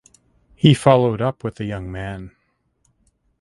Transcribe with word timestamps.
He 0.55 0.73
followed 0.73 1.21
up 1.21 1.43
with 1.43 1.57
the 1.57 1.65
young 1.65 1.91
man. 1.91 2.35